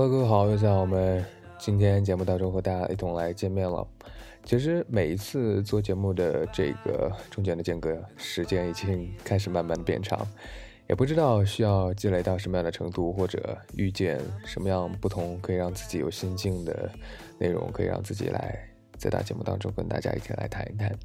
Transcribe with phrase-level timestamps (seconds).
[0.00, 1.22] Hello，各位好，又在我们
[1.58, 3.86] 今天节目当中和大家一同来见面了。
[4.46, 10.26] 其实每一次做节目的这个中间的间隔时间已经开始慢慢变长，
[10.88, 16.90] 也不知道需要积累到什么样的程度，或者遇见什么样不同可以让自己有心境的
[17.38, 18.58] 内容，可以让自己来
[18.96, 20.98] 在大节目当中跟大家一起来谈一谈。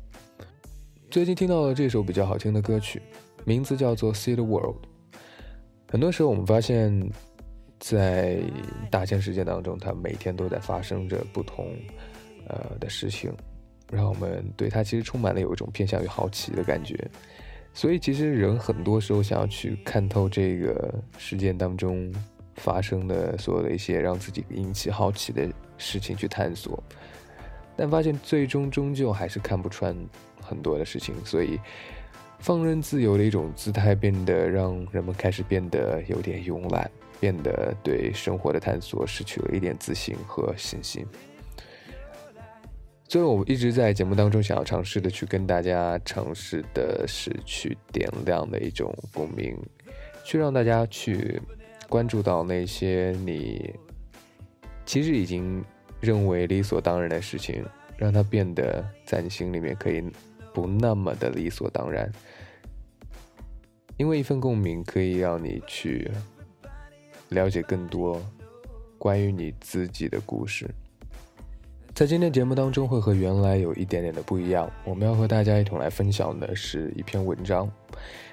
[1.11, 3.01] 最近听到了这首比较好听的歌曲，
[3.43, 4.77] 名字叫做《See the World》。
[5.89, 7.11] 很多时候我们发现。
[7.79, 8.39] 在
[8.89, 11.75] 大千世界当中，它每天都在发生着不同，
[12.47, 13.31] 呃的事情，
[13.91, 16.97] 让我们对它其实充满了有一种偏向于好奇的感觉。
[17.73, 22.09] 所以，其实人很多时候想要去看透这个事件当中
[22.55, 26.81] 发生的所有的一些让自己引起好奇的事情去探索，
[27.75, 29.93] 但发现最终终究还是看不穿
[30.41, 31.13] 很多的事情。
[31.25, 31.59] 所以，
[32.45, 36.89] 放任自由的一种姿态变得让人们开始变得有点慵懒。
[37.17, 41.03] 变得对生活的探索失去了一点自信和信心。
[43.07, 49.57] 所以，我一直在节目当中想要尝试的去跟大家尝试的是去点亮的一种共鸣，
[50.25, 51.41] 去让大家去
[51.87, 53.73] 关注到那些你
[54.85, 55.63] 其实已经
[56.01, 57.65] 认为理所当然的事情，
[57.97, 60.03] 让它变得在你心里面可以
[60.53, 62.11] 不那么的理所当然。
[63.97, 66.09] 因为一份共鸣可以让你去。
[67.29, 68.21] 了解更多
[68.99, 70.69] 关于你自己的故事，
[71.95, 74.71] 在今天节目当中会和原来有一点点的不一样。
[74.85, 77.69] 我们要和大家一同来分享的是一篇文章，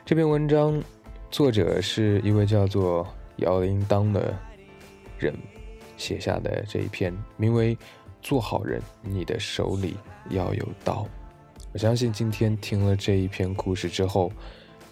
[0.04, 0.80] 这篇文章
[1.30, 4.38] 作者是一位叫做姚铃铛的
[5.18, 5.34] 人
[5.96, 7.74] 写下的这一篇，名为
[8.20, 9.96] 《做好人，你的手里
[10.28, 11.02] 要有刀》。
[11.72, 14.30] 我相信今天听了这一篇故事之后，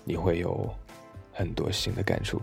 [0.04, 0.68] 你会有
[1.32, 2.40] 很多新的感触。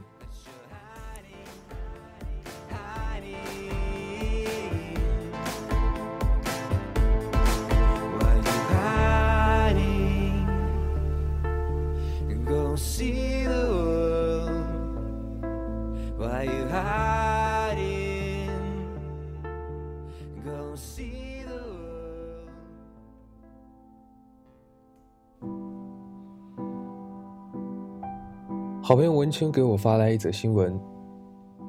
[28.88, 30.80] 好朋友文清给我发来一则新闻，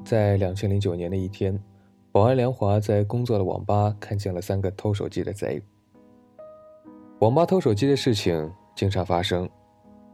[0.05, 1.61] 在两千零九年的一天，
[2.13, 5.61] 保安梁华在工作的网吧看见了三个偷手机的贼。
[7.19, 9.49] 网吧偷手机的事情经常发生，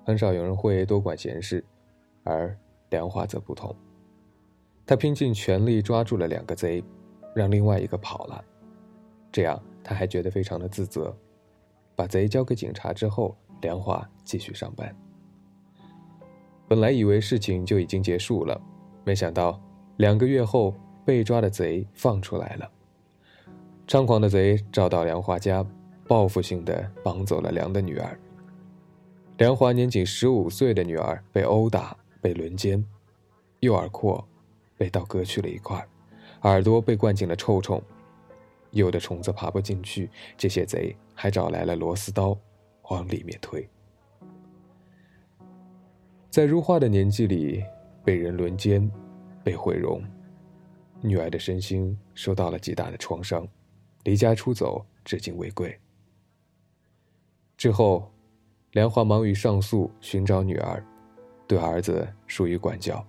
[0.03, 1.63] 很少有人会多管闲事，
[2.23, 2.57] 而
[2.89, 3.75] 梁华则不同。
[4.83, 6.83] 他拼尽全力抓住了两个贼，
[7.35, 8.43] 让另外一个跑了，
[9.31, 11.15] 这样他还觉得非常的自责。
[11.95, 14.91] 把贼交给警察之后，梁华继续上班。
[16.67, 18.59] 本来以为事情就已经结束了，
[19.03, 19.61] 没想到
[19.97, 20.73] 两个月后
[21.05, 22.71] 被抓的贼放出来了。
[23.87, 25.63] 猖狂的贼找到梁华家，
[26.07, 28.19] 报复性的绑走了梁的女儿。
[29.37, 32.83] 梁华年仅十五岁的女儿被殴打、被轮奸，
[33.59, 34.27] 右耳廓
[34.75, 35.85] 被刀割去了一块，
[36.41, 37.79] 耳朵被灌进了臭虫，
[38.71, 42.35] 有的虫子爬不进去，这些贼还找来了螺丝刀，
[42.89, 43.69] 往里面推。
[46.35, 47.63] 在如花的年纪里，
[48.03, 48.91] 被人轮奸，
[49.41, 50.03] 被毁容，
[50.99, 53.47] 女儿的身心受到了极大的创伤，
[54.03, 55.73] 离家出走，至今未归。
[57.55, 58.11] 之后，
[58.73, 60.85] 梁华忙于上诉，寻找女儿，
[61.47, 63.01] 对儿子疏于管教。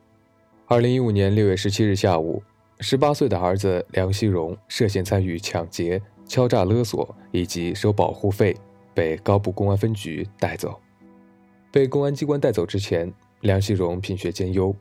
[0.66, 2.41] 二零一五年六月十七日下午，
[2.78, 8.56] 十八岁的儿子梁希荣涉嫌参与抢劫、敲诈勒索以及收保护费，
[8.94, 10.81] 被高步公安分局带走。
[11.76, 14.75] 被公安机关带走之前，梁希荣品学兼优，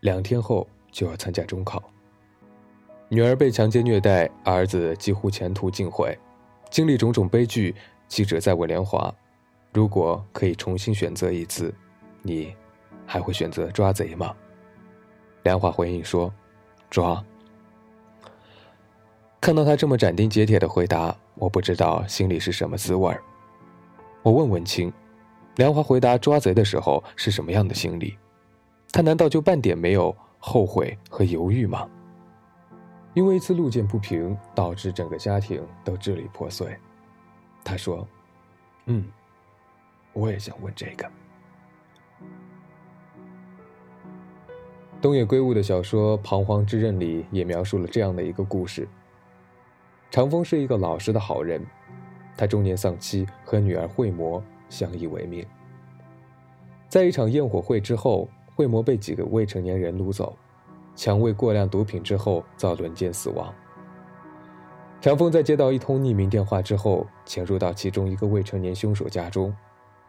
[0.00, 1.82] 两天后就要参加中考。
[3.08, 6.14] 女儿被强奸虐待，儿子几乎前途尽毁，
[6.68, 7.74] 经历种种悲剧。
[8.06, 9.10] 记者在问梁华
[9.72, 11.74] ：“如果可以重新选择一次，
[12.20, 12.54] 你
[13.06, 14.36] 还会选择抓贼吗？”
[15.44, 16.30] 梁华回应说
[16.90, 17.24] ：“抓。”
[19.40, 23.22] 看到他这么斩钉截铁的回答，我不知道心里是什么滋味儿。
[24.22, 24.92] 我问文清。
[25.56, 28.16] 梁华回答抓贼的时候是什么样的心理？
[28.90, 31.88] 他难道就半点没有后悔和犹豫吗？
[33.14, 36.74] 因为一次路见不平，导致整个家庭都支离破碎。
[37.62, 38.08] 他说
[38.86, 39.06] ：“嗯，
[40.14, 41.06] 我也想问这个。”
[45.02, 48.88] 东野圭吾的小说《彷徨之刃》里也描述了这样的一个故事：
[50.10, 51.62] 长风是一个老实的好人，
[52.36, 54.42] 他中年丧妻，和女儿惠魔。
[54.72, 55.46] 相依为命。
[56.88, 58.26] 在一场焰火会之后，
[58.56, 60.34] 惠魔被几个未成年人掳走，
[60.96, 63.54] 强喂过量毒品之后遭轮奸死亡。
[64.98, 69.54] 长风在接到一通匿名电话之后，潜入到其中一个未成年凶手家中，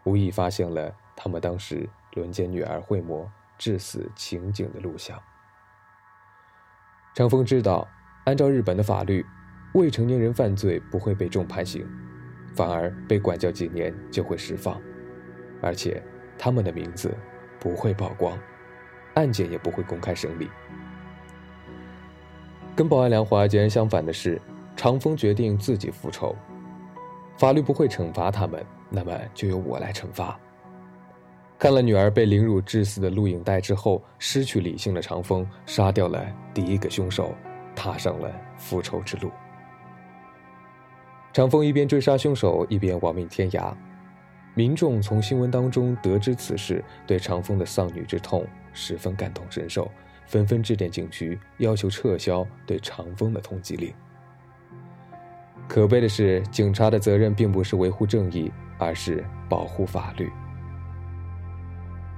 [0.06, 5.21] 无意发现了他们当时轮奸女儿惠魔致死情景的录像。
[7.13, 7.86] 长风知道，
[8.25, 9.25] 按照日本的法律，
[9.74, 11.86] 未成年人犯罪不会被重判刑，
[12.55, 14.79] 反而被管教几年就会释放，
[15.61, 16.01] 而且
[16.38, 17.15] 他们的名字
[17.59, 18.38] 不会曝光，
[19.15, 20.50] 案件也不会公开审理。
[22.75, 24.41] 跟保安良华截然相反的是。
[24.75, 26.35] 长风决定自己复仇，
[27.38, 30.38] 法律不会惩罚他们，那么就由我来惩罚。
[31.59, 37.35] 看了女儿被凌辱致死的录影带之后，失去理性的长风杀掉了第一个凶手，
[37.75, 39.29] 踏上了复仇之路。
[41.33, 43.74] 长风一边追杀凶手，一边亡命天涯。
[44.53, 49.89] 民众从新闻当中得知此事，对长风的丧女之痛十分感同身受，
[50.27, 53.91] 纷纷致电警局，要求撤销对长风的通缉令。
[55.68, 60.31] 可悲的是，警察的责任并不是维护正义，而是保护法律。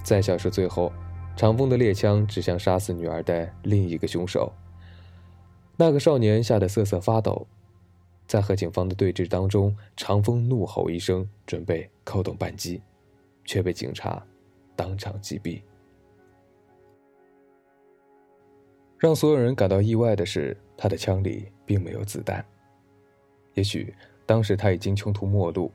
[0.04, 0.92] 在小说最后，
[1.38, 4.52] 长风的猎枪指向杀死女儿的另一个凶手。
[5.78, 7.48] 那个少年吓得瑟瑟发抖，
[8.28, 12.82] 在和警方的对峙当中，长风怒吼一声，准备扣动扳机，
[13.44, 14.26] 却被警察
[14.76, 15.62] 当场击毙。
[18.98, 22.44] 让所有人感到意外的是，他的枪里并没有子弹。
[23.54, 23.94] 也许
[24.26, 25.72] 当时他已经穷途末路，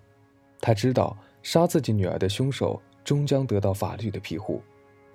[0.60, 4.60] 他知道杀自己女儿的凶手终将得到法律的庇护，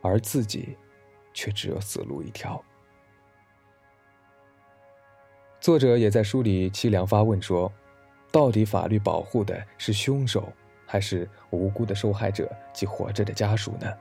[0.01, 0.77] 而自己
[1.33, 2.63] 却只有死路一条。
[5.65, 7.73] 作者也在书里凄凉发问说
[8.31, 10.47] ：“到底法律保护的是凶手，
[10.85, 13.91] 还是无辜的受害者及活着的家属呢？”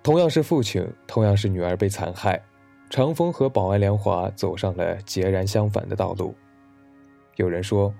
[0.00, 2.40] 同样是父亲，同样是女儿被残害，
[2.88, 6.36] 长风和保安良华走上了截然相反的道路。
[7.34, 7.92] 有人说，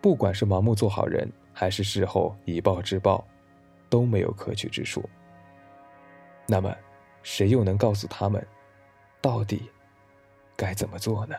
[0.00, 3.24] 不管是盲目做好人，还是事后以暴制暴，
[3.88, 5.08] 都没有可取之处。
[6.48, 6.74] 那么，
[7.22, 8.44] 谁又能告诉他们，
[9.20, 9.70] 到底
[10.60, 11.34] 该怎么做呢？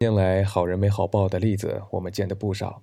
[0.00, 2.80] 近来好人没好报的例子，我们见得不少。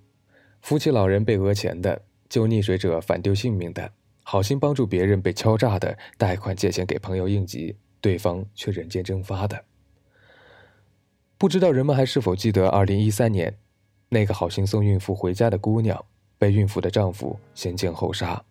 [0.60, 3.90] 夫妻老人被讹钱的，救溺水者反丢性命的，
[4.22, 9.64] 好心帮助别人被敲诈的，贷款借钱给朋友应急，对方却人间蒸发的。
[11.38, 13.56] 不知道人们还是否记得，二零一三年，
[14.10, 16.04] 那个好心送孕妇回家的姑娘，
[16.36, 18.44] 被孕妇的丈夫先奸后杀，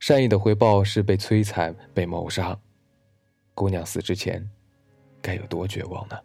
[0.00, 2.58] 善意的回报是被摧残、被谋杀。
[3.54, 4.48] 姑娘死之前，
[5.20, 6.16] 该有多绝望呢？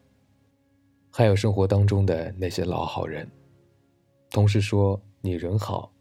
[1.12, 3.30] 还有生活当中的那些老好人，
[4.30, 5.92] 同事说你人好，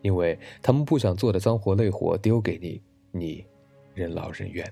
[0.00, 2.80] 因为他们不想做的脏活累活丢给你，
[3.12, 3.44] 你
[3.92, 4.66] 任劳任怨。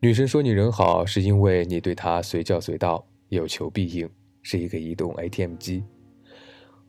[0.00, 4.08] 女生说你人好，是因为你对她随叫随到，有求必应，
[4.42, 5.84] 是一个移动 ATM 机。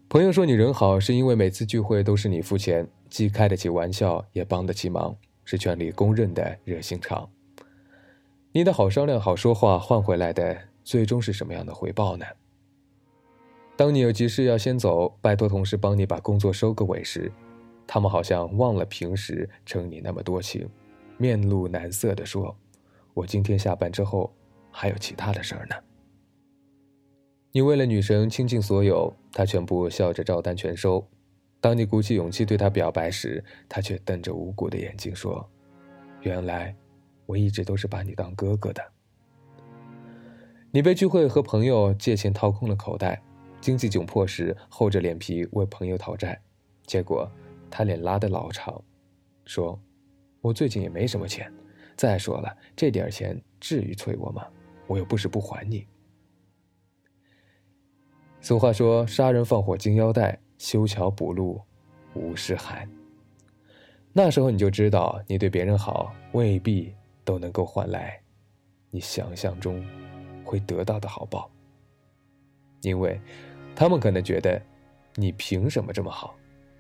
[0.08, 7.30] 朋友说你人好，是因为每次聚会都是你付钱，既开得起玩笑，也帮得起忙，是圈里公认的热心肠。
[8.54, 10.73] 你的好商量、好说话换回来的。
[10.84, 12.26] 最终是什么样的回报呢？
[13.76, 17.32] 当你有急事要先走，拜托同事帮你把工作收个尾时，
[17.88, 20.70] 他们好像忘了平时称你那么多情，
[21.18, 22.56] 面露难色地说
[23.16, 24.32] ：“我今天下班之后
[24.70, 25.76] 还有其他的事儿呢。”
[27.52, 31.06] 你为了女神倾尽所有，她全部笑着照单全收。
[31.60, 35.48] 当你鼓起勇气对她表白时，她却瞪着无辜的眼睛说
[36.22, 36.76] ：“原来
[37.26, 38.84] 我一直都是把你当哥哥的。”
[40.76, 43.22] 你被聚会和朋友借钱掏空了口袋，
[43.62, 46.42] 经济窘迫时厚着脸皮为朋友讨债，
[46.88, 47.32] 结果
[47.70, 48.84] 他脸拉得老长，
[49.46, 49.80] 说
[50.42, 51.54] ：“我最近也没什么钱，
[51.96, 54.48] 再说了，这点钱至于催我吗？
[54.88, 55.86] 我又不是不还你。”
[58.42, 61.62] 俗话说：“杀人放火金腰带，修桥补路
[62.16, 62.88] 无尸骸。”
[64.12, 68.20] 那时候你就知道，你对别人好未必都能够换来
[68.90, 69.80] 你想象中。
[70.44, 71.50] 会得到的好报，
[72.82, 73.20] 因为，
[73.76, 74.62] 他们可能觉得，
[75.16, 76.36] 你凭什么这么好？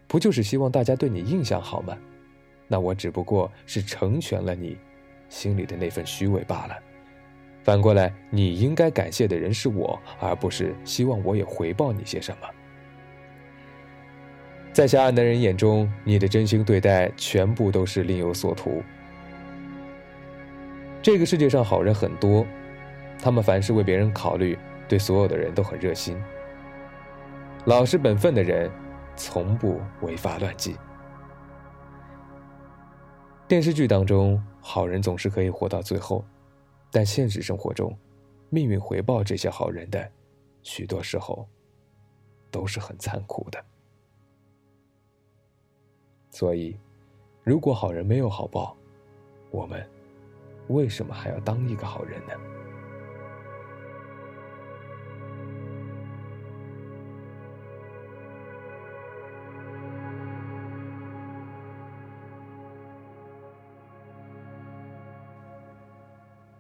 [0.08, 1.98] 不就是希望大家对你印象好吗？
[2.68, 4.78] 那我只不过是成全了你
[5.30, 6.76] 心里的那份虚伪罢了。
[7.64, 12.48] 反过来，你应该感谢的人是我，而不是希望我也回报你些什么。
[14.74, 18.82] 在狭隘的人眼中，你的真心对待全部都是另有所图。
[21.02, 22.46] 这个世界上好人很多，
[23.24, 26.22] 他们凡是为别人考虑，对所有的人都很热心。
[27.64, 28.70] 老实本分的人，
[29.16, 30.76] 从不违法乱纪。
[33.48, 36.22] 电视剧当中，好人总是可以活到最后，
[36.92, 37.98] 但现实生活中，
[38.50, 40.12] 命运回报这些好人的，
[40.62, 41.48] 许多时候，
[42.52, 43.66] 都是很残酷的。
[46.30, 46.78] 所以，
[47.42, 48.76] 如果好人没有好报，
[49.50, 49.82] 我们
[50.68, 52.34] 为什么还要当一个好人呢？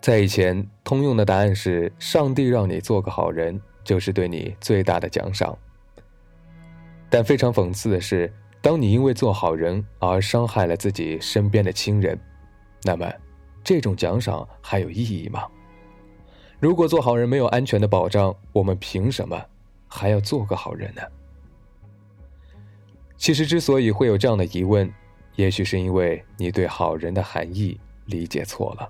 [0.04, 5.58] 在以前，通用的答案是：上帝让你做个好人，就是对你最大的奖赏。
[7.10, 8.30] 但非常讽刺的是。
[8.62, 12.20] 当你因为做好人而伤害了自己身边的亲人，
[12.84, 13.10] 那么，
[13.64, 15.48] 这种奖赏还有意义吗？
[16.60, 19.42] 如果做好人没有安全的保障，我们凭什么
[19.88, 21.02] 还要做个好人呢？
[23.16, 24.94] 其实，之所以会有这样的疑问，
[25.38, 28.90] 也许是因为你对好人的含义理解错了。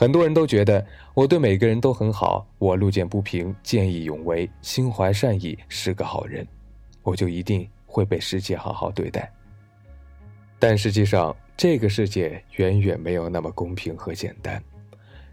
[0.00, 6.46] 很多人都觉得我对每个人都很好，我路见不平，见义勇为，心怀善意，是个好人，
[7.02, 7.68] 我就一定。
[7.84, 9.30] 会被世界好好对待，
[10.60, 14.62] 但实际上，这个世界远远没有那么公平和简单。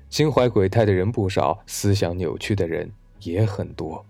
[0.09, 4.03] 心怀鬼胎的人不少，思想扭曲的人也很多。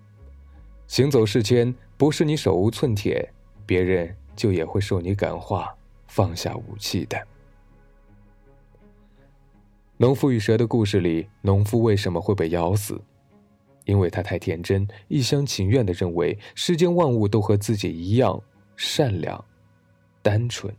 [0.87, 3.29] 行走世间，不是你手无寸铁，
[3.65, 5.75] 别人就也会受你感化，
[6.07, 7.21] 放下武器的。
[10.00, 13.01] 农夫与蛇的故事里，农夫为什么会被咬死？
[13.86, 18.39] 因为他太天真，一厢情愿的认为世间万物都和自己一样
[18.75, 19.44] 善良、
[20.22, 20.72] 单纯。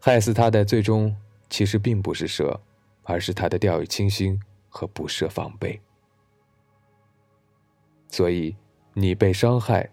[0.00, 1.14] 害死他的最终
[1.50, 2.58] 其实并不是蛇，
[3.02, 5.78] 而是他的掉以轻心和不设防备。
[8.08, 8.56] 所以，
[8.94, 9.90] 你被伤害，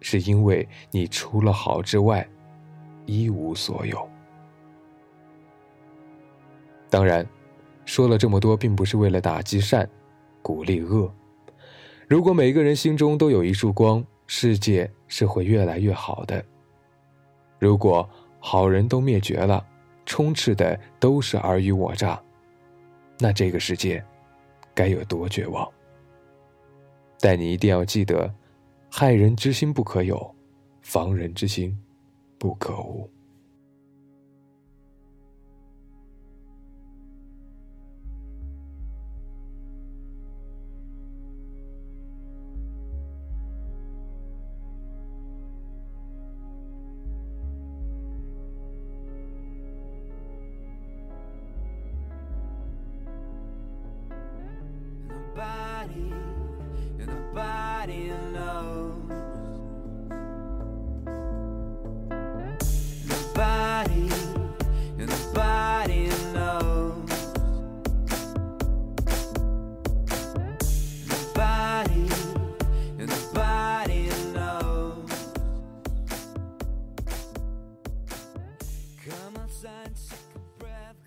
[0.00, 2.28] 是因为你除了好之外，
[3.04, 4.08] 一无所有。
[6.96, 7.28] 当然，
[7.84, 9.86] 说了这么多，并不是为了打击善。
[10.40, 11.12] 鼓励恶。
[12.08, 16.42] 如果每个人心中都有一束光，世界是会越来越好的。
[17.58, 19.62] 如果好人都灭绝了，
[20.06, 22.18] 充斥的都是尔虞我诈，
[23.18, 24.02] 那这个世界
[24.74, 25.70] 该有多绝望？
[27.20, 28.34] 但你一定要记得，
[28.90, 30.34] 害人之心不可有，
[30.80, 31.78] 防人之心
[32.38, 33.06] 不可无。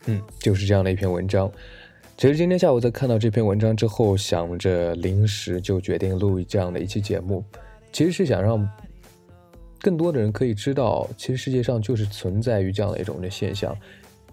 [0.05, 1.51] 嗯，就是这样的一篇文章。
[2.17, 7.43] 其实今天下午在看到这篇文章之后，想着临时就决定录这样的一期节目，
[7.91, 8.67] 其实是想让
[9.79, 13.75] 更多的人可以知道，其实世界上就是存在于这样的一种的现象，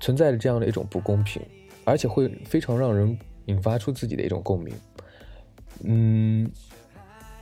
[0.00, 1.42] 存在着这样的一种不公平，
[1.84, 4.74] 而且会非常让人引发出自己的一种共鸣。
[5.84, 6.50] 嗯。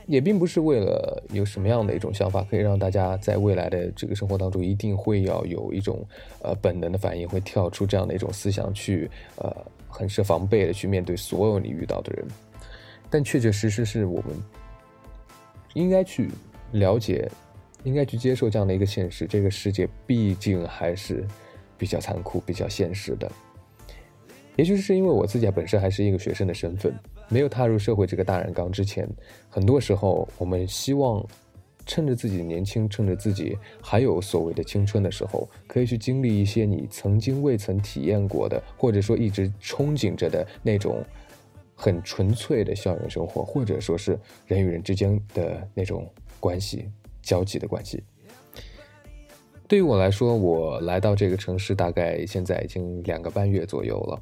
[0.07, 6.05] 也并不是为了有什么样的一种想法，可以让大家在未来的这个生活当中一定会要有一种
[6.41, 9.51] 呃本能的反应，会跳出这样的一种思想去呃
[9.87, 12.27] 很设防备的去面对所有你遇到的人。
[13.09, 14.31] 但确确实实是我们
[15.73, 16.29] 应该去
[16.71, 17.29] 了解，
[17.83, 19.25] 应该去接受这样的一个现实。
[19.25, 21.25] 这个世界毕竟还是
[21.77, 23.31] 比较残酷、比较现实的。
[24.55, 26.93] 也许是因为我自己本身还是一个学生的身份。
[27.27, 29.07] 没有踏入社会这个大染缸之前，
[29.49, 31.25] 很多时候我们希望
[31.85, 41.03] 趁着自己年轻，趁着自己还有所谓的青春的时候，可以去经历一些你曾经未曾体验过的，或者说一直憧憬着的那种
[41.75, 46.89] 很纯粹的校园生活，或者说是人与人之间的那种关系、
[47.21, 48.03] 交际的关系。
[49.67, 54.21] 对于我来说，我来到这个城市大概现在已经两个半月左右了。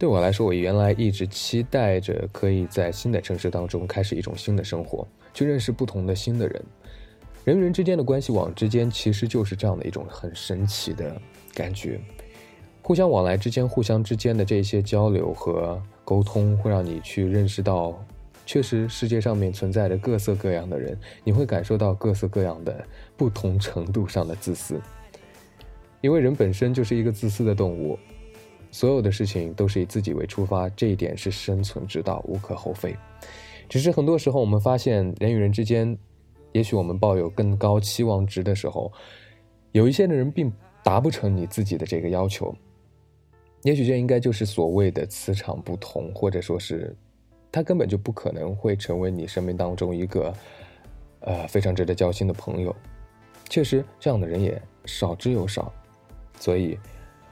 [0.00, 6.64] 对我来说，我原来一直期待着可以在新的城市当中开始一种新的生活，去认识不同的新的人。
[7.44, 11.20] 人与人之间的关系网之间，其实就是这样的一种很神奇的
[11.52, 12.00] 感觉。
[12.80, 18.02] 互相往来之间，互相之间的这些交流和沟通，会让你去认识到，
[18.46, 22.82] 确实世界上面存在着各色各样的人，你会感受到各色各样的
[23.18, 24.80] 不同程度上的自私。
[26.00, 27.98] 因为人本身就是一个自私的动物。
[28.72, 32.96] 所有的事情都是以自己为出发，这一点是生存之道，无可厚非。
[33.68, 35.96] 只是很多时候，我们发现人与人之间，
[36.52, 38.92] 也许我们抱有更高期望值的时候，
[39.72, 40.52] 有一些的人并
[40.84, 42.54] 达不成你自己的这个要求。
[43.62, 46.96] 也许这应该就是所谓的磁场不同，或者说是
[47.52, 50.32] 他根本就不可能会成为你生命当中一个
[51.20, 52.74] 呃非常值得交心的朋友。
[53.48, 55.72] 确实，这样的人也少之又少，
[56.38, 56.78] 所以。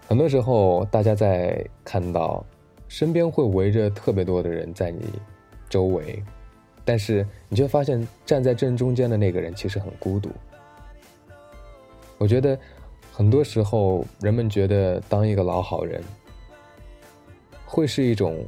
[0.09, 2.43] 很多时候，大家在看到
[2.89, 5.03] 身边会围着特别多的人在你
[5.69, 6.25] 周围，
[6.83, 10.31] 但是你却发现站在正中间的那个人其实很孤独。
[12.17, 12.59] 我觉得
[13.13, 16.03] 很多时候，人们觉得当一个老好人
[17.67, 18.43] 会是一种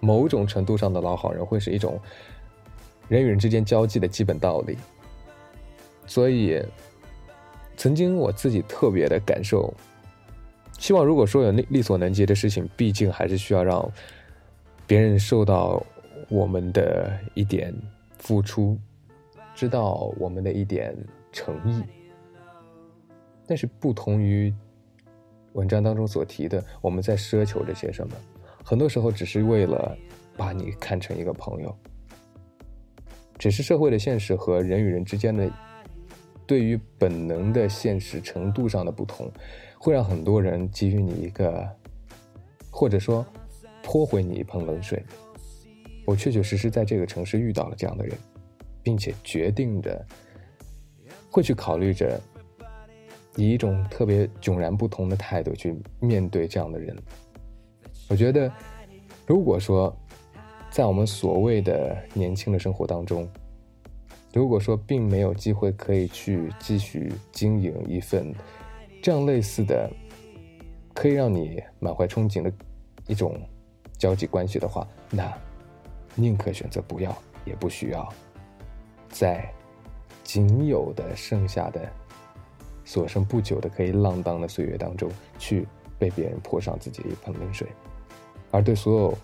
[0.00, 1.98] 某种程度上的老好人，会是一种
[3.08, 4.76] 人与人之间交际的基本道理。
[6.06, 6.62] 所以，
[7.74, 9.72] 曾经我自己特别的感受。
[10.84, 13.90] 希望如果说有力力所能及的事情，毕竟还是需要让
[14.86, 15.82] 别人受到
[16.28, 17.74] 我们的一点
[18.18, 18.78] 付出，
[19.54, 20.94] 知道我们的一点
[21.32, 21.82] 诚意。
[23.46, 24.52] 但是不同于
[25.54, 28.14] 文章当中所提的，我们在奢求着些什么，
[28.62, 29.96] 很多时候只是为了
[30.36, 31.74] 把你看成一个朋友。
[33.38, 35.50] 只是社会的现实和人与人之间的
[36.46, 39.30] 对于本能的现实程度上的不同。
[39.76, 41.68] 会让很多人给予你一个，
[42.70, 43.26] 或者说
[43.82, 45.04] 泼回你一盆冷水。
[46.06, 48.16] 我确确实实在这个城市遇到了这样的人，
[48.82, 50.02] 并且决定着
[51.30, 52.18] 会去考虑着
[53.36, 56.96] 以一种特别迥然不同的态度去面对这样的人。
[58.08, 58.50] 我觉得，
[59.26, 59.94] 如果说
[60.70, 63.28] 在我们所谓的年轻的生活当中，
[64.34, 68.34] 如果说并没有机会可以去继续经营一份。
[69.00, 69.90] 这样类似的，
[70.94, 72.50] 可以让你满怀憧憬的
[73.06, 73.38] 一种
[73.98, 75.30] 交际关系的话，那
[76.14, 78.10] 宁可选择不要，也不需要
[79.10, 79.46] 在
[80.22, 81.86] 仅有的剩下的
[82.82, 85.68] 所剩不久的可以浪荡的岁月当中，去
[85.98, 87.68] 被别人泼上自己的一盆冷水。
[88.50, 89.18] 而对所有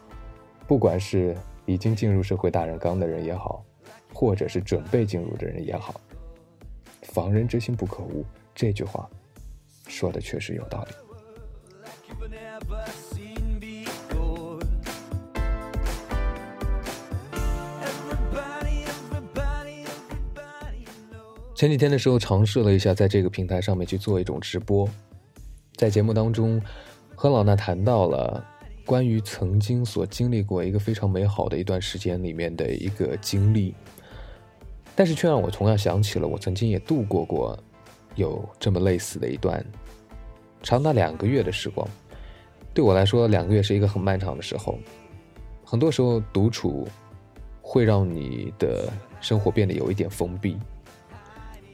[0.69, 3.65] 不管是已经进入社会大染缸的人也好，
[4.13, 6.01] 或者是准备进入的人也好
[7.03, 9.09] ，“防人之心不可无”这句话。
[9.89, 10.95] 说的确实有道理。
[21.55, 24.89] 前几天的时候，尝试了一下在这个平台上面去做一种直播，
[25.75, 26.59] 在节目当中，
[27.15, 28.43] 和老衲谈到了
[28.87, 33.75] 关于曾经所经历过一个非常美好的一段时间里面的一个经历，
[35.01, 37.59] 但是却让我同样想起了我曾经也度过过。
[38.17, 39.65] 有这么类似的一段
[40.63, 41.89] 长达两个月的时光，
[42.75, 44.79] 对我来说，两个月是一个很漫长的时候。
[45.65, 46.87] 很多时候，独处
[47.63, 50.59] 会让你的生活变得有一点封闭。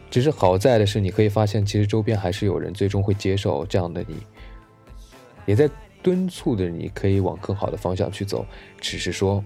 [0.08, 4.18] 只是好在的是，你可以发现，其实周边还是有人最终会接受这样的你，
[5.46, 5.68] 也在
[6.00, 8.46] 敦促着你可以往更好的方向去走。
[8.80, 9.44] 只是说，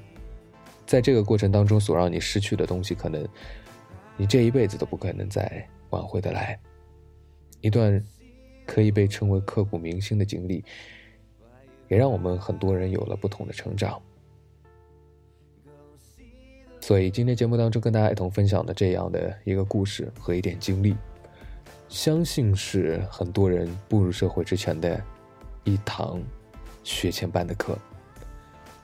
[0.85, 3.27] 在这个过程当中，所让你失去的东西，可能
[4.21, 6.61] 你这一辈子都不可能再挽回得来。
[7.63, 8.05] 一段
[8.67, 10.63] 可以被称为刻骨铭心的经历，
[11.89, 13.99] 也让我们很多人有了不同的成长。
[16.83, 20.95] 所以今天节目当中跟大家一同分享的这样的一个故事和一点经历，
[21.89, 25.03] 相信是很多人步入社会之前的
[25.65, 26.23] 一堂
[26.85, 27.75] 学前班的课。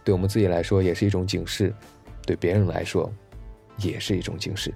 [0.03, 1.75] 对我们自己来说也是一种警示，
[2.25, 3.13] 对别人来说
[3.77, 4.73] 也是一种警示。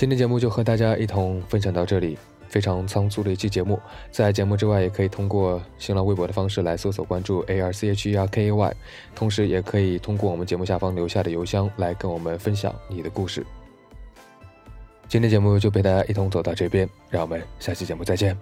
[0.00, 2.16] 今天节目就和大家一同分享到这里，
[2.48, 3.78] 非常仓促的一期节目。
[4.10, 8.74] 在节目之外，也可以通过新浪微博的方式来搜索关注 A R C H E R K A Y，
[9.14, 13.44] 同时也可以通过我们节目下方留下的邮箱来跟我们分享你的故事。
[15.06, 18.34] 今天节目就陪大家一同走到这边，让我们下期节目再见。